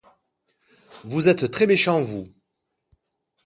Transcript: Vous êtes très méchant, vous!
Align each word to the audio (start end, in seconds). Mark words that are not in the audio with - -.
Vous 1.03 1.27
êtes 1.27 1.51
très 1.51 1.67
méchant, 1.67 2.01
vous! 2.01 2.33